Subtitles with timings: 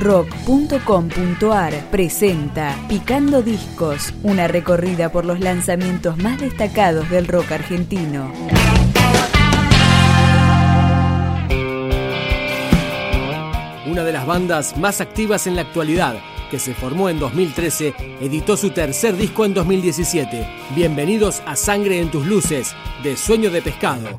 [0.00, 8.32] rock.com.ar presenta Picando Discos, una recorrida por los lanzamientos más destacados del rock argentino.
[13.86, 16.16] Una de las bandas más activas en la actualidad,
[16.50, 20.48] que se formó en 2013, editó su tercer disco en 2017.
[20.74, 24.18] Bienvenidos a Sangre en tus luces, de Sueño de Pescado.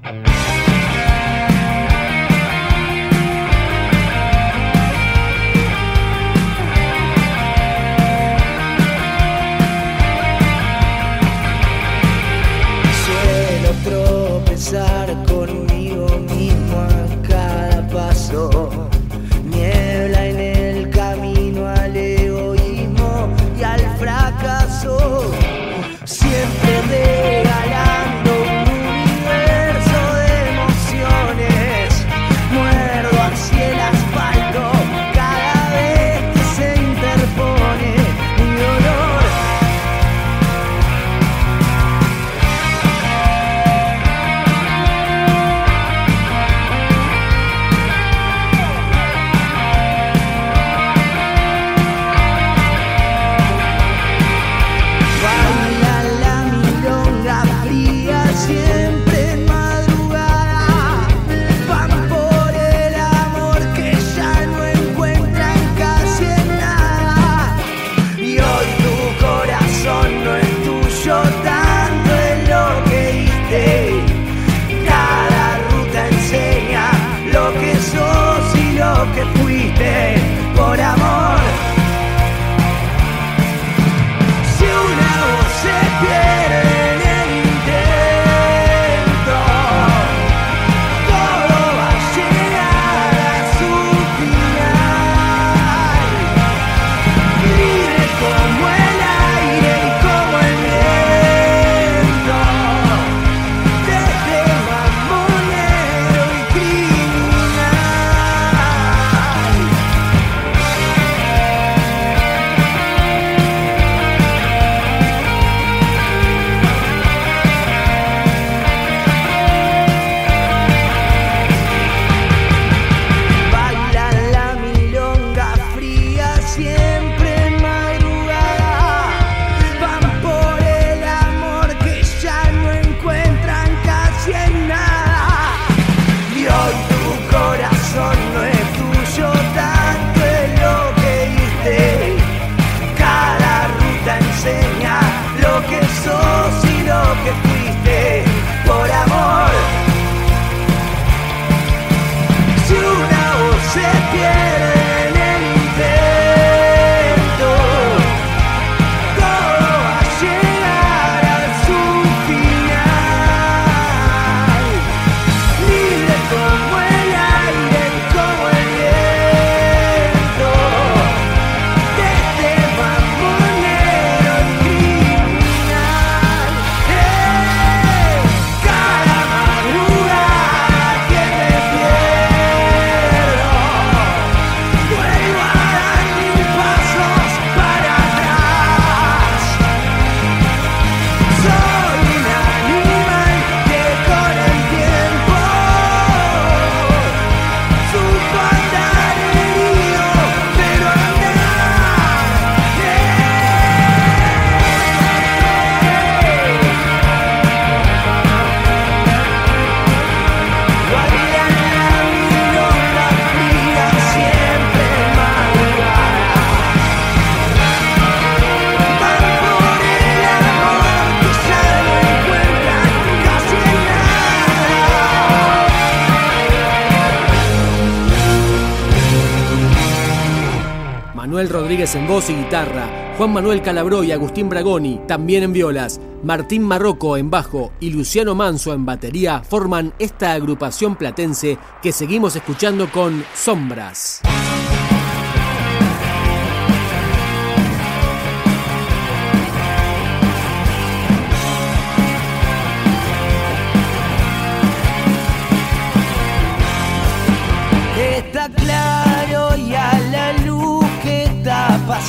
[231.31, 236.01] Manuel Rodríguez en voz y guitarra, Juan Manuel Calabró y Agustín Bragoni también en violas,
[236.25, 242.35] Martín Marroco en bajo y Luciano Manso en batería forman esta agrupación platense que seguimos
[242.35, 244.21] escuchando con Sombras.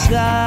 [0.03, 0.42] Está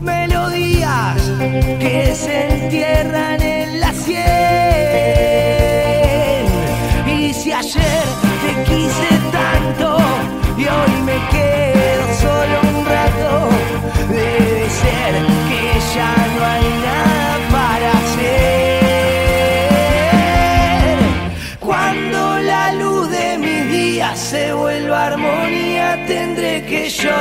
[0.00, 1.22] melodías
[1.78, 5.29] que se entierran en la sierra.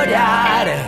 [0.05, 0.78] llorar.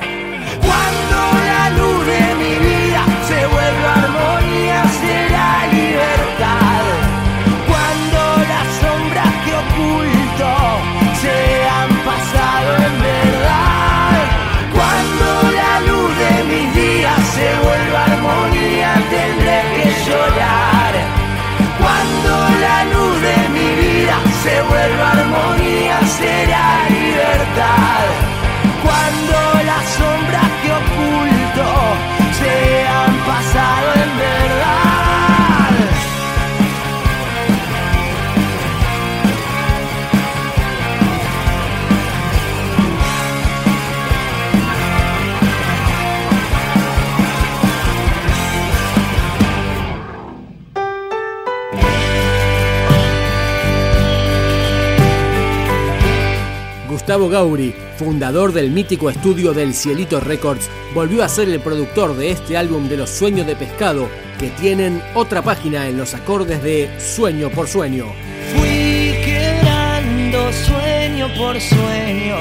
[57.12, 62.32] Gustavo Gauri, fundador del mítico estudio del Cielito Records, volvió a ser el productor de
[62.32, 64.08] este álbum de los Sueños de Pescado,
[64.40, 68.06] que tienen otra página en los acordes de Sueño por Sueño.
[68.56, 72.38] Fui quebrando sueño por sueño,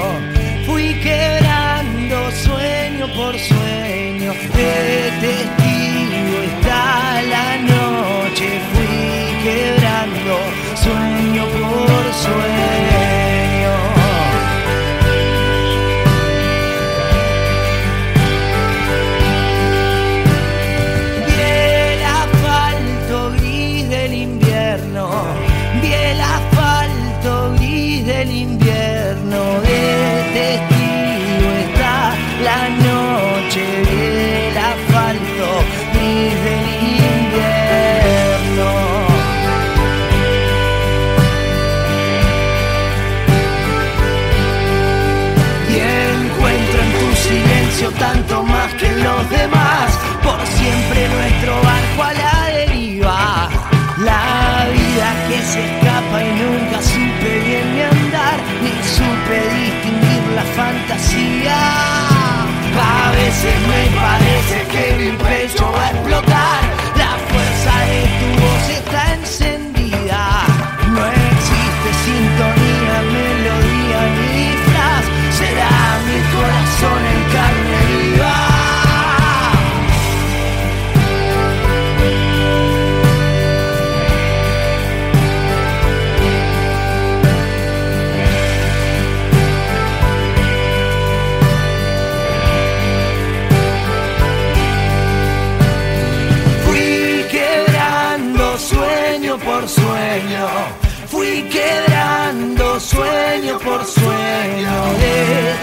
[0.65, 10.37] fui quebrando sueño por sueño, de testigo está la noche, fui quebrando
[10.81, 13.20] sueño por sueño.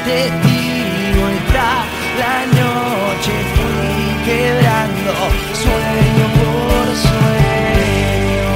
[0.09, 1.69] de ti vuelta
[2.23, 5.13] la noche fui quebrando
[5.63, 8.49] sueño por sueño.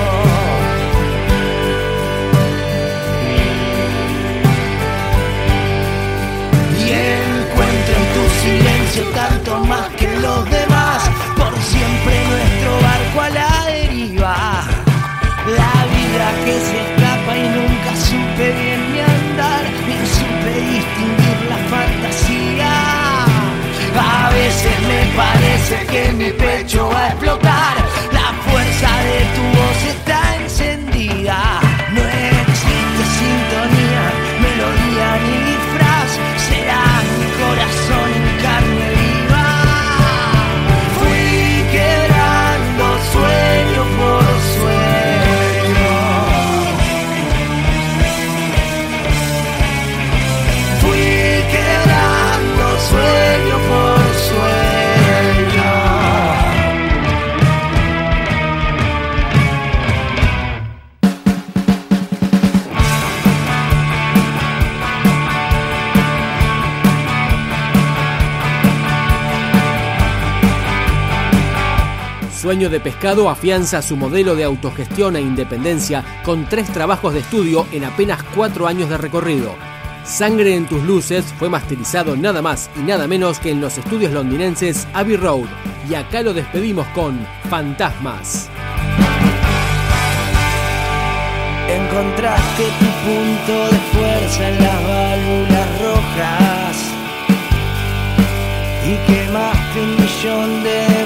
[6.80, 6.86] Y
[7.20, 10.98] encuentro en tu silencio tanto más que los demás.
[11.36, 14.36] Por siempre nuestro barco a la deriva.
[15.60, 18.81] La vida que se escapa y nunca supe bien
[25.62, 27.51] sé que mi pecho va a explotar.
[72.52, 77.66] dueño de pescado afianza su modelo de autogestión e independencia con tres trabajos de estudio
[77.72, 79.54] en apenas cuatro años de recorrido.
[80.04, 84.12] Sangre en tus luces fue masterizado nada más y nada menos que en los estudios
[84.12, 85.46] londinenses Abbey Road.
[85.88, 88.50] Y acá lo despedimos con Fantasmas.
[91.70, 96.92] Encontraste tu punto de fuerza en las válvulas rojas
[98.84, 99.22] y que
[99.80, 101.01] un millón de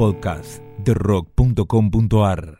[0.00, 2.58] podcast de rock.com.ar